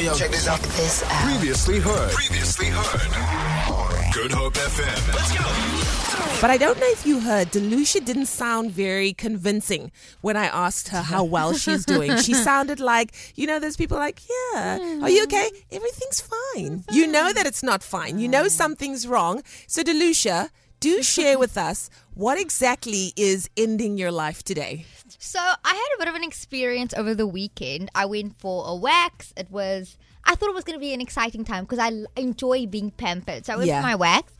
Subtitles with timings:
[0.00, 0.14] yo, yo.
[0.14, 0.60] Check this out.
[0.60, 1.24] This out.
[1.24, 2.12] Previously heard.
[2.12, 4.12] Previously heard.
[4.12, 5.14] Good Hope FM.
[5.14, 6.40] Let's go.
[6.40, 9.90] But I don't know if you heard, Delucia didn't sound very convincing
[10.20, 12.14] when I asked her how well she's doing.
[12.18, 15.50] She sounded like, you know, there's people like, yeah, are you okay?
[15.72, 16.84] Everything's fine.
[16.92, 18.18] You know that it's not fine.
[18.18, 18.50] You know mm.
[18.50, 19.42] something's wrong.
[19.66, 20.50] So, Delucia,
[20.80, 24.84] do share with us what exactly is ending your life today.
[25.18, 27.90] So I had a bit of an experience over the weekend.
[27.94, 29.32] I went for a wax.
[29.36, 32.66] It was I thought it was going to be an exciting time because I enjoy
[32.66, 33.46] being pampered.
[33.46, 33.80] So I went Yeah.
[33.80, 34.32] for my wax,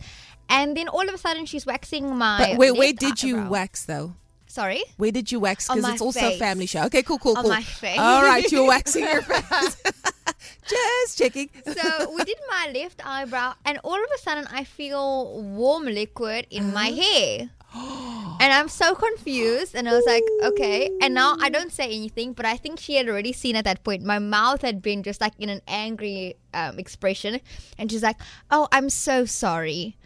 [0.48, 2.38] and then all of a sudden she's waxing my.
[2.38, 3.50] But wait, where left did you eyebrow.
[3.50, 4.14] wax though?
[4.48, 4.82] Sorry.
[4.96, 5.68] Where did you wax?
[5.68, 6.84] Because it's also a family show.
[6.84, 7.52] Okay, cool, cool, On cool.
[7.52, 7.98] my face.
[7.98, 9.76] All right, you're waxing your face.
[10.68, 11.50] Just checking.
[11.64, 16.46] So we did my left eyebrow, and all of a sudden I feel warm liquid
[16.50, 17.50] in my hair.
[18.38, 20.90] And I'm so confused, and I was like, okay.
[21.00, 23.82] And now I don't say anything, but I think she had already seen at that
[23.82, 24.02] point.
[24.02, 27.40] My mouth had been just like in an angry um, expression,
[27.78, 29.96] and she's like, "Oh, I'm so sorry."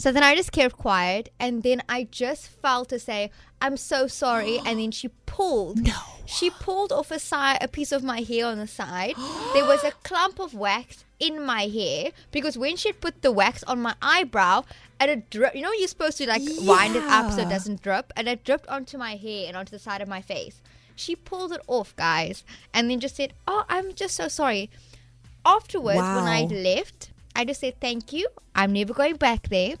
[0.00, 4.06] So then I just kept quiet, and then I just felt to say, "I'm so
[4.06, 5.78] sorry," and then she pulled.
[5.92, 6.00] No.
[6.24, 9.14] She pulled off a side, a piece of my hair on the side.
[9.52, 13.62] there was a clump of wax in my hair because when she put the wax
[13.64, 14.64] on my eyebrow,
[14.98, 15.54] and it drip.
[15.54, 18.42] You know, you're supposed to like wind it up so it doesn't drip, and it
[18.42, 20.62] dripped onto my hair and onto the side of my face.
[20.96, 22.42] She pulled it off, guys,
[22.72, 24.70] and then just said, "Oh, I'm just so sorry."
[25.44, 28.28] Afterwards, when I left, I just said, "Thank you.
[28.54, 29.76] I'm never going back there."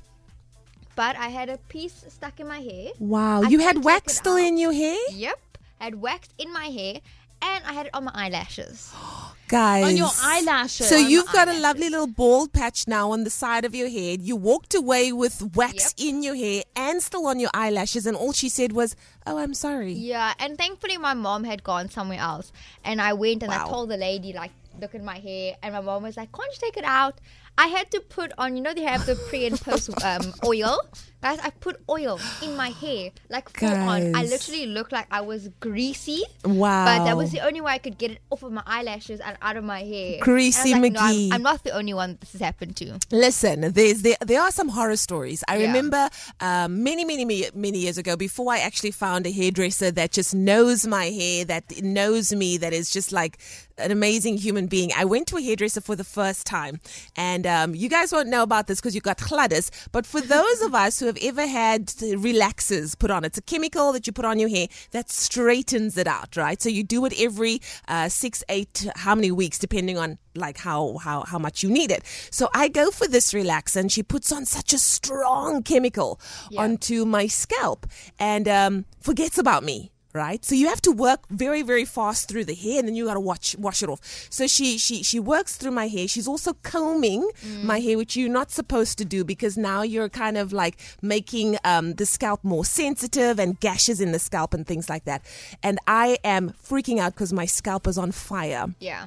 [1.00, 2.90] But I had a piece stuck in my hair.
[2.98, 4.46] Wow, I you had wax still out.
[4.48, 4.98] in your hair?
[5.12, 5.38] Yep.
[5.80, 7.00] I had wax in my hair
[7.40, 8.92] and I had it on my eyelashes.
[9.48, 9.84] Guys.
[9.86, 10.88] On your eyelashes.
[10.90, 13.88] So On you've got a lovely little bald patch now on the side of your
[13.88, 14.20] head.
[14.20, 16.06] You walked away with wax Yep.
[16.08, 18.94] in your hair and still on your eyelashes, and all she said was,
[19.26, 22.52] "Oh, I'm sorry." Yeah, and thankfully my mom had gone somewhere else.
[22.84, 23.64] And I went and Wow.
[23.64, 25.56] I told the lady, like, look at my hair.
[25.62, 27.16] And my mom was like, can't you take it out?
[27.60, 30.78] I had to put on, you know, they have the pre and post um, oil.
[31.22, 34.16] Guys, I put oil in my hair, like full on.
[34.16, 36.22] I literally looked like I was greasy.
[36.46, 36.86] Wow.
[36.86, 39.36] But that was the only way I could get it off of my eyelashes and
[39.42, 40.18] out of my hair.
[40.22, 41.32] Greasy like, no, I'm- McGee.
[41.34, 42.98] I'm, not the only one this has happened to.
[43.10, 45.44] Listen, there's there, there are some horror stories.
[45.46, 45.66] I Yeah.
[45.66, 46.08] remember
[46.40, 50.34] um, many, many, many, many years ago, before I actually found a hairdresser that just
[50.34, 53.38] knows my hair, that knows me, that is just like
[53.76, 54.90] an amazing human being.
[54.96, 56.80] I went to a hairdresser for the first time,
[57.14, 59.70] and um, you guys won't know about this because you got chladis.
[59.92, 63.92] But for those of us who have ever had relaxers put on, it's a chemical
[63.92, 66.60] that you put on your hair that straightens it out, right?
[66.62, 70.96] So you do it every uh, six, eight, how many weeks, depending on like how
[70.98, 72.04] how how much you need it.
[72.30, 76.20] So I go for this relaxer, and she puts on such a strong chemical
[76.56, 77.86] onto my scalp,
[78.18, 79.90] and um, forgets about me.
[80.12, 83.04] Right, so you have to work very, very fast through the hair, and then you
[83.06, 84.00] got to wash wash it off.
[84.28, 86.08] So she she she works through my hair.
[86.08, 87.30] She's also combing
[87.62, 91.58] my hair, which you're not supposed to do because now you're kind of like making
[91.64, 95.22] um, the scalp more sensitive and gashes in the scalp and things like that.
[95.62, 98.66] And I am freaking out because my scalp is on fire.
[98.80, 99.06] Yeah.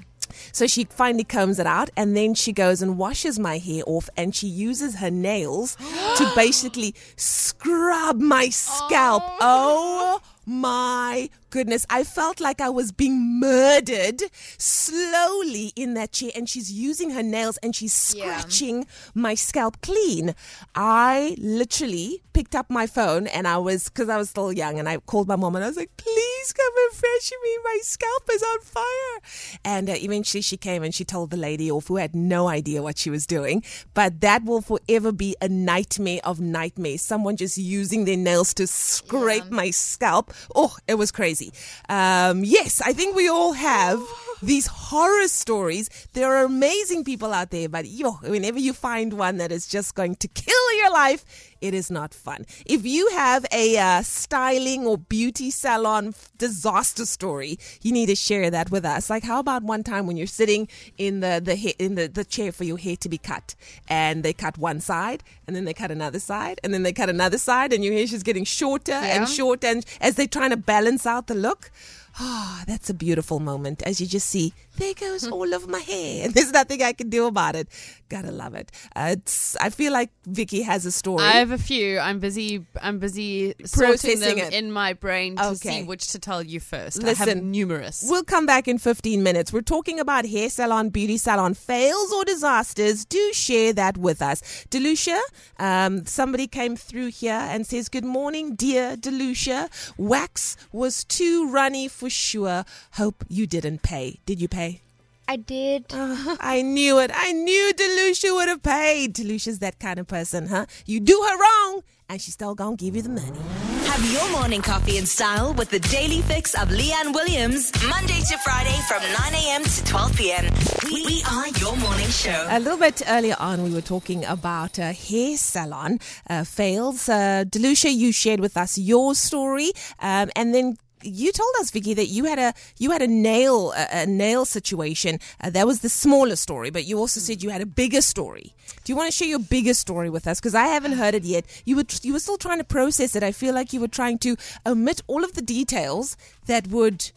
[0.52, 4.10] So she finally combs it out and then she goes and washes my hair off
[4.18, 5.76] and she uses her nails
[6.18, 9.24] to basically scrub my scalp.
[9.40, 10.20] Oh.
[10.20, 11.86] oh my goodness.
[11.88, 14.24] I felt like I was being murdered
[14.58, 18.40] slowly in that chair and she's using her nails and she's Yeah.
[18.40, 20.34] scratching my scalp clean.
[20.74, 24.90] I literally picked up my phone and I was, because I was still young, and
[24.90, 27.52] I called my mom and I was like, please come and fetch me.
[27.64, 29.16] My scalp is on fire.
[29.64, 32.82] And uh, eventually she came and she told the lady off who had no idea
[32.82, 33.64] what she was doing.
[33.94, 37.04] But that will forever be a nightmare of nightmares.
[37.04, 40.34] Someone just using their nails to scrape my scalp.
[40.56, 41.43] Oh, it was crazy.
[41.90, 44.02] Um, yes, I think we all have
[44.46, 45.90] these horror stories.
[46.14, 49.96] There are amazing people out there, but yo, whenever you find one that is just
[49.96, 51.26] going to kill your life,
[51.62, 52.46] it is not fun.
[52.66, 58.50] If you have a uh, styling or beauty salon disaster story, you need to share
[58.52, 59.10] that with us.
[59.10, 60.68] Like, how about one time when you're sitting
[60.98, 63.56] in the the ha- in the, the chair for your hair to be cut,
[63.88, 67.10] and they cut one side, and then they cut another side, and then they cut
[67.10, 69.22] another side, and your hair is just getting shorter Yeah.
[69.22, 71.72] and shorter, and as they're trying to balance out the look.
[72.20, 76.26] Ah, that's a beautiful moment as you just see, there goes all of my hair.
[76.26, 77.68] And there's nothing I can do about it.
[78.10, 78.72] Gotta love it.
[78.96, 81.24] Uh, it's, I feel like Vicki has a story.
[81.24, 81.98] I have a few.
[81.98, 82.64] I'm busy.
[82.80, 83.90] I'm busy sorting
[84.20, 84.54] Processing them it.
[84.54, 85.82] in my brain to Okay.
[85.82, 87.04] see which to tell you first.
[87.04, 88.06] I have Listen, numerous.
[88.08, 89.52] We'll come back in 15 minutes.
[89.52, 93.06] We're talking about hair salon, beauty salon fails or disasters.
[93.06, 94.42] Do share that with us.
[94.70, 95.20] Delucia,
[95.58, 99.70] um, somebody came through here and says, Good morning, dear Delucia.
[99.98, 102.66] Wax was too runny for sure.
[102.94, 104.20] Hope you didn't pay.
[104.26, 104.82] Did you pay?
[105.28, 105.86] I did.
[105.94, 107.12] I knew it.
[107.14, 109.14] I knew Delucia would have paid.
[109.16, 110.66] Delucia's that kind of person, huh?
[110.86, 113.40] You do her wrong, and she's still gonna give you the money.
[113.86, 118.38] Have your morning coffee in style with the daily fix of Leigh-Anne Williams, Monday to
[118.40, 119.64] Friday from 9 a.m.
[119.64, 120.46] to 12 p.m.
[120.86, 122.46] We, we are your morning show.
[122.50, 127.08] A little bit earlier on, we were talking about a hair salon uh, fails.
[127.08, 131.94] Uh, Delucia, you shared with us your story, um, and then you told us, Vicki,
[131.94, 135.20] that you had a you had a nail a, a nail situation.
[135.42, 138.54] Uh, that was the smaller story, but you also said you had a bigger story.
[138.84, 140.40] Do you want to share your bigger story with us?
[140.40, 141.46] Because I haven't heard it yet.
[141.66, 143.24] You were you were still trying to process it.
[143.24, 144.36] I feel like you were trying to
[144.66, 146.18] omit all of the details
[146.48, 147.12] that would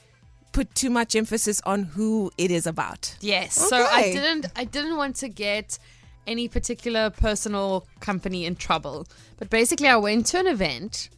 [0.52, 3.14] put too much emphasis on who it is about.
[3.20, 3.54] Yes.
[3.54, 5.78] So I didn't I didn't want to get
[6.26, 9.06] any particular personal company in trouble.
[9.36, 11.10] But basically I went to an event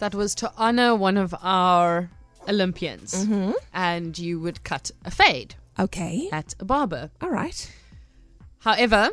[0.00, 2.10] that was to honor one of our
[2.48, 3.14] Olympians.
[3.14, 3.52] Mm-hmm.
[3.72, 6.28] And you would cut a fade Okay.
[6.32, 7.10] at a barber.
[7.22, 7.70] All right.
[8.58, 9.10] However,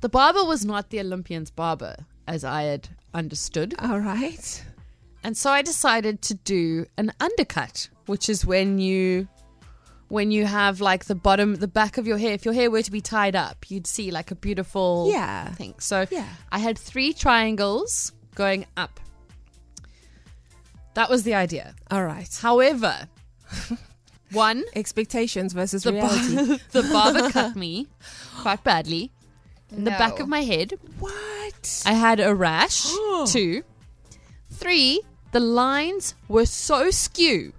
[0.00, 1.96] the barber was not the Olympian's barber,
[2.26, 3.74] as I had understood.
[3.78, 4.64] All right.
[5.22, 9.28] And so I decided to do an undercut, which is when you
[10.08, 12.82] when you have like the bottom the back of your hair if your hair were
[12.82, 15.52] to be tied up, you'd see like a beautiful Yeah.
[15.54, 15.74] thing.
[15.78, 16.26] So Yeah.
[16.50, 18.98] I had three triangles going up.
[20.94, 21.74] That was the idea.
[21.90, 22.28] All right.
[22.40, 23.08] However,
[24.32, 26.34] one Expectations versus the, reality.
[26.34, 27.86] bar- the barber cut me
[28.40, 29.10] quite badly
[29.70, 30.74] in the back of my head.
[30.98, 31.82] what?
[31.86, 32.86] I had a rash.
[33.26, 33.62] Two.
[34.50, 35.00] Three,
[35.32, 37.52] the lines were so skew.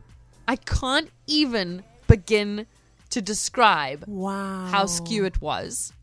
[0.48, 2.68] I can't even begin
[3.12, 4.66] to describe wow.
[4.66, 5.94] how skew it was.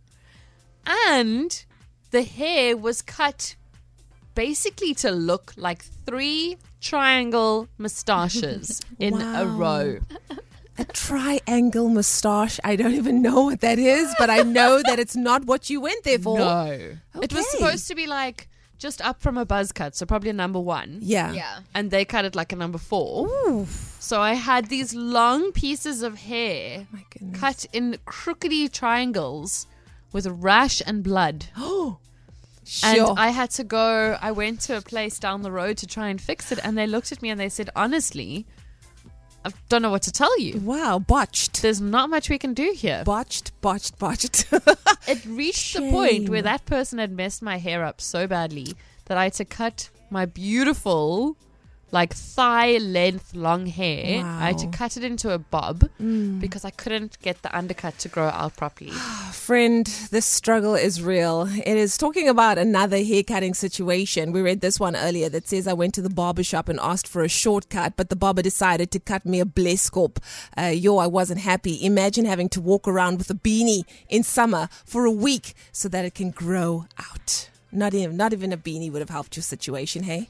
[0.87, 1.65] And
[2.11, 3.57] the hair was cut
[4.39, 9.45] basically to look like three triangle moustaches in a Wow.
[9.63, 9.99] row.
[10.79, 12.61] A triangle mustache.
[12.63, 15.81] I don't even know what that is, but I know that it's not what you
[15.81, 16.39] went there for.
[16.39, 16.97] No.
[17.21, 17.59] It was Okay.
[17.59, 18.49] supposed to be like
[18.79, 20.99] just up from a buzz cut, so probably a number one.
[21.03, 21.33] Yeah.
[21.33, 21.55] Yeah.
[21.75, 23.27] And they cut it like a number four.
[23.27, 23.67] Ooh.
[23.99, 27.41] So I had these long pieces of hair oh My goodness.
[27.41, 29.67] cut in crookedy triangles
[30.13, 31.47] with rash and blood.
[31.57, 31.99] And oh.
[32.69, 33.15] Sure.
[33.17, 36.21] I had to go, I went to a place down the road to try and
[36.21, 36.59] fix it.
[36.63, 38.47] And they looked at me and they said, honestly,
[39.45, 40.61] I don't know what to tell you.
[40.61, 40.99] wow.
[40.99, 41.63] Botched.
[41.63, 43.03] There's not much we can do here.
[43.05, 44.47] Botched, botched, botched.
[45.09, 48.75] It reached the point where that person had messed my hair up so badly
[49.07, 51.39] that I had to cut my beautiful,
[51.91, 54.23] like thigh length long hair.
[54.25, 54.73] I had to Mm.
[54.75, 55.89] cut it into a bob
[56.41, 58.91] because I couldn't get the undercut to grow out properly.
[59.33, 61.49] Friend, this struggle is real.
[61.51, 64.33] It is talking about another hair cutting situation.
[64.33, 67.09] We read this one earlier that says I went to the barber shop and asked
[67.09, 70.19] for a shortcut, but the barber decided to cut me a bleskop.
[70.59, 71.83] Uh, yo, I wasn't happy.
[71.85, 76.05] Imagine having to walk around with a beanie in summer for a week so that
[76.05, 77.49] it can grow out.
[77.73, 80.29] Not even, not even a beanie would have helped your situation, hey?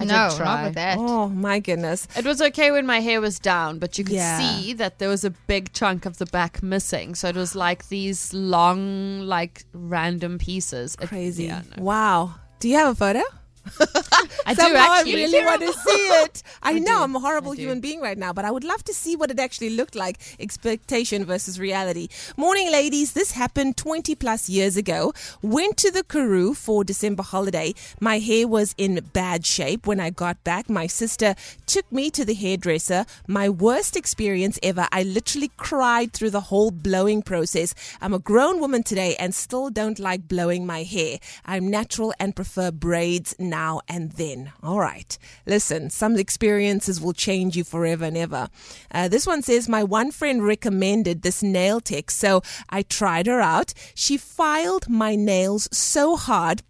[0.00, 0.44] I no, did try.
[0.46, 0.98] not with that.
[0.98, 2.06] Oh my goodness.
[2.16, 4.38] It was okay when my hair was down, but you could Yeah.
[4.38, 7.14] see that there was a big chunk of the back missing.
[7.14, 10.96] So it was like these long, like random pieces.
[11.00, 11.44] It- Crazy.
[11.44, 11.82] yeah, no.
[11.82, 12.34] Wow.
[12.60, 13.22] Do you have a photo?
[14.46, 15.12] I do actually.
[15.12, 16.42] I really want to see it.
[16.62, 17.02] I, know do.
[17.02, 19.38] I'm a horrible human being right now, but I would love to see what it
[19.38, 20.18] actually looked like.
[20.40, 22.08] Expectation versus reality.
[22.36, 23.12] Morning, ladies.
[23.12, 25.12] This happened 20 plus years ago.
[25.42, 27.74] Went to the Karoo for December holiday.
[28.00, 29.86] My hair was in bad shape.
[29.86, 31.34] When I got back, my sister
[31.66, 33.04] took me to the hairdresser.
[33.26, 34.86] My worst experience ever.
[34.92, 37.74] I literally cried through the whole blowing process.
[38.00, 41.18] I'm a grown woman today and still don't like blowing my hair.
[41.44, 43.57] I'm natural and prefer braids now
[43.88, 44.52] and then.
[44.62, 45.18] All right.
[45.46, 48.48] Listen, some experiences will change you forever and ever.
[48.90, 53.40] Uh, this one says, My one friend recommended this nail tech, so I tried her
[53.40, 53.74] out.
[53.94, 56.62] She filed my nails so hard.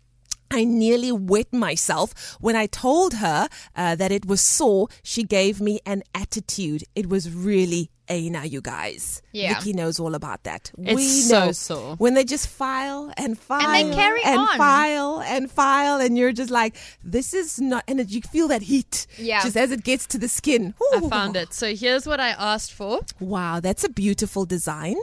[0.50, 2.36] I nearly wet myself.
[2.40, 6.84] When I told her uh, that it was sore, she gave me an attitude.
[6.94, 9.20] It was really eina, you guys.
[9.32, 9.58] Yeah.
[9.58, 10.72] Vicki knows all about that.
[10.78, 11.96] It's we so know sore.
[11.96, 14.56] when they just file and file they carry and on.
[14.56, 16.74] file and file, and you're just like,
[17.04, 19.42] this is not, and you feel that heat Yeah.
[19.42, 20.72] just as it gets to the skin.
[20.94, 21.52] I found it.
[21.52, 23.00] So here's what I asked for.
[23.20, 24.96] Wow, that's a beautiful design.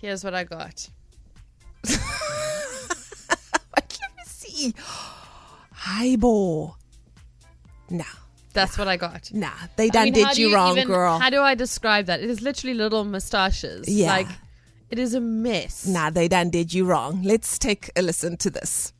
[0.00, 0.90] Here's what I got.
[4.64, 4.74] Me see.
[5.86, 6.74] Haibo.
[7.90, 8.04] Nah,
[8.52, 9.30] That's what I got.
[9.32, 11.18] nah, they I done mean, did do you, wrong, even- girl.
[11.18, 12.20] How do I describe that?
[12.20, 13.88] It is literally little mustaches.
[13.88, 14.08] Yeah.
[14.08, 14.28] Like,
[14.90, 15.86] it is a mess.
[15.86, 17.22] Nah, they done did you wrong.
[17.22, 18.92] Let's take a listen to this.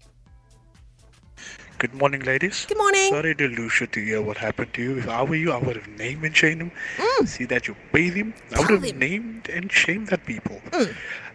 [1.79, 2.65] Good morning, ladies.
[2.67, 3.11] Good morning.
[3.11, 4.99] Sorry Delucia to hear what happened to you.
[4.99, 7.27] If I were you, I would have named and shamed him.
[7.27, 8.33] See that you bathe him.
[8.55, 8.85] I would Mm.
[8.85, 8.95] Have.
[8.95, 8.99] Mm.
[8.99, 10.61] named and shamed that people.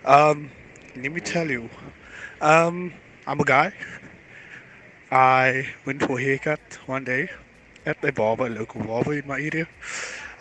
[0.06, 0.50] Um,
[0.96, 1.70] let me tell you.
[2.42, 2.94] Um,
[3.28, 3.74] I'm a guy.
[5.12, 7.30] I went for a haircut one day
[7.86, 9.68] at a barber, a local barber in my area.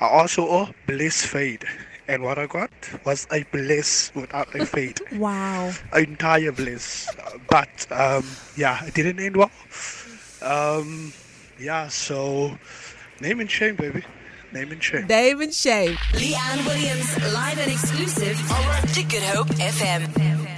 [0.01, 1.65] I also for a bliss fade.
[2.07, 2.71] And what I got
[3.05, 5.01] was a bliss without a fade.
[5.13, 5.73] Wow.
[5.93, 7.09] An entire bliss.
[7.51, 8.25] But um,
[8.57, 9.51] yeah, it didn't end well.
[10.41, 11.13] Um,
[11.59, 12.57] yeah, so
[13.21, 14.05] name and shame, baby.
[14.53, 15.07] Name and shame.
[15.07, 15.99] Name and shame.
[16.15, 18.39] Leigh-Anne Williams, live and exclusive
[18.95, 20.08] to Good Hope FM.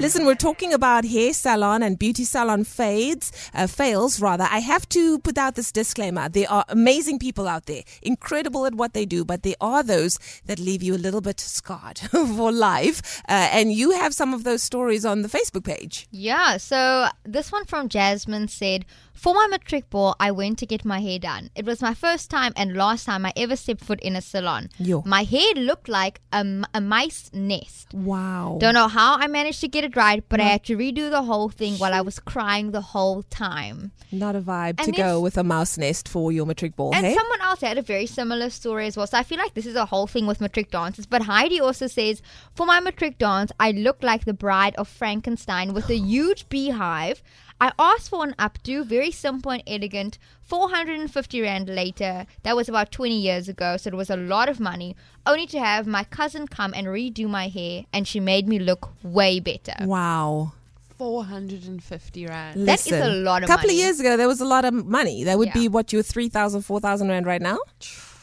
[0.00, 4.48] Listen, we're talking about hair salon and beauty salon fades, uh, fails rather.
[4.50, 6.26] I have to put out this disclaimer.
[6.30, 10.18] There are amazing people out there, incredible at what they do, but there are those
[10.46, 13.20] that leave you a little bit scarred for life.
[13.28, 16.08] Uh, and you have some of those stories on the Facebook page.
[16.10, 18.86] Yeah, so this one from Jasmine said,
[19.20, 21.50] For my matric ball, I went to get my hair done.
[21.54, 24.70] It was my first time and last time I ever stepped foot in a salon.
[24.78, 25.02] Yo.
[25.04, 27.92] My hair looked like a, a mice nest.
[27.92, 28.56] Wow.
[28.58, 31.24] Don't know how I managed to get it right, but I had to redo the
[31.24, 33.92] whole thing while I was crying the whole time.
[34.10, 37.04] Not a vibe And to go with a mouse nest for your matric ball, And
[37.04, 37.14] hey?
[37.14, 39.06] someone else had a very similar story as well.
[39.06, 41.04] So I feel like this is a whole thing with matric dances.
[41.04, 42.22] But Heidi also says,
[42.54, 47.22] For my matric dance, I look like the bride of Frankenstein with a huge beehive.
[47.60, 50.18] I asked for an updo, very simple and elegant.
[50.42, 54.58] 450 Rand later, that was about 20 years ago, so it was a lot of
[54.58, 58.58] money, only to have my cousin come and redo my hair, and she made me
[58.58, 59.74] look way better.
[59.80, 60.52] wow.
[60.98, 62.68] 450 Rand.
[62.68, 63.44] That is a lot of money.
[63.44, 63.78] A couple money.
[63.80, 65.24] of years ago, there was a lot of money.
[65.24, 65.54] That would Yeah.
[65.54, 67.56] be what your 3,000, 4,000 Rand right now?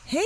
[0.06, 0.24] Hey?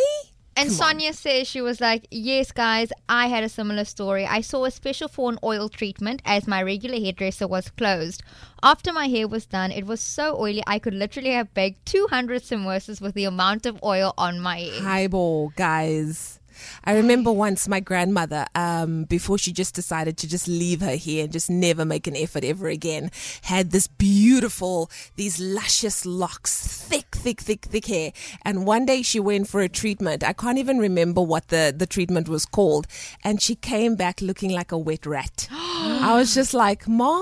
[0.62, 0.92] And Come on.
[0.92, 4.28] Sonia says she was like, Yes, guys, I had a similar story.
[4.28, 8.22] I saw a special for an oil treatment as my regular hairdresser was closed.
[8.62, 12.44] After my hair was done, it was so oily I could literally have baked 200
[12.44, 14.82] samosas with the amount of oil on my hair.
[14.82, 16.40] haibo, guys.
[16.84, 21.24] I remember once my grandmother, um, before she just decided to just leave her hair
[21.24, 23.12] and just never make an effort ever again,
[23.44, 28.12] had this beautiful, these luscious locks, thick, thick, thick, thick hair.
[28.44, 30.24] And one day she went for a treatment.
[30.24, 32.88] I can't even remember what the, the treatment was called.
[33.24, 35.48] And she came back looking like a wet rat.
[35.52, 37.22] I was just like, Ma,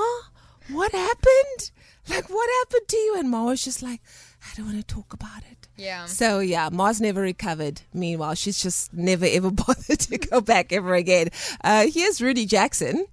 [0.72, 1.72] what happened?
[2.10, 3.16] Like, what happened to you?
[3.18, 4.02] And Ma was just like,
[4.42, 5.59] I don't want to talk about it.
[5.80, 6.06] Yeah.
[6.06, 7.82] So yeah, Mars never recovered.
[7.94, 11.30] Meanwhile, she's just never ever bothered to go back ever again.
[11.64, 13.06] Uh, here's Rudy Jackson.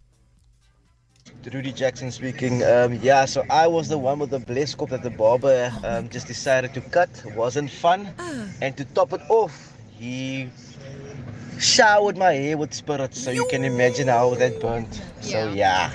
[1.52, 2.64] Rudy Jackson speaking.
[2.64, 6.26] Um, yeah, so I was the one with the bleskop that the barber um, just
[6.26, 7.08] decided to cut.
[7.37, 8.12] Wasn't fun.
[8.61, 10.50] And to top it off, he
[11.61, 13.23] showered my hair with spirits.
[13.23, 15.00] So you can imagine how that burnt.
[15.20, 15.92] So yeah.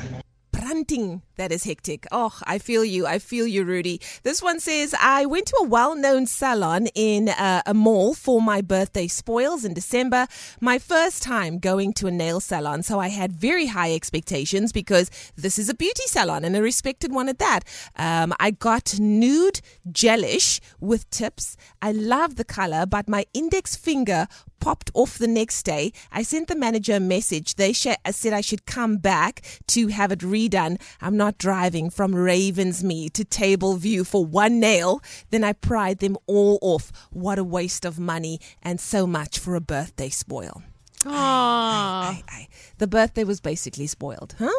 [0.53, 1.21] Pranting.
[1.41, 2.05] That is hectic.
[2.11, 3.07] Oh, I feel you.
[3.07, 3.99] I feel you, Rudy.
[4.21, 8.39] This one says I went to a well known salon in uh, a mall for
[8.39, 10.27] my birthday spoils in December.
[10.59, 12.83] My first time going to a nail salon.
[12.83, 17.11] So I had very high expectations because this is a beauty salon and a respected
[17.11, 17.61] one at that.
[17.95, 21.57] Um, I got nude gelish with tips.
[21.81, 24.27] I love the color, but my index finger
[24.61, 25.91] popped off the next day.
[26.11, 27.55] I sent the manager a message.
[27.55, 30.79] They sh- said I should come back to have it redone.
[31.01, 35.01] I'm not driving from Ravensmead to Table View for one nail.
[35.29, 36.91] Then I pried them all off.
[37.11, 40.61] What a waste of money and so much for a birthday spoil.
[41.05, 41.11] Aww.
[41.11, 42.47] Aye, aye.
[42.77, 44.51] The birthday was basically spoiled, huh?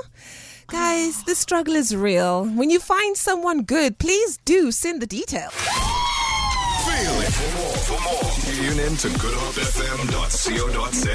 [0.68, 2.44] Guys, the struggle is real.
[2.46, 5.52] When you find someone good, please do send the details.
[5.54, 7.32] Feel it.
[7.32, 11.12] For more, for more, tune in to goodhopefm.co.za.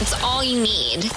[0.00, 1.10] It's all you need.